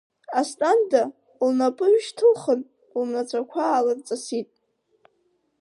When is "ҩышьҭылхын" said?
1.91-2.61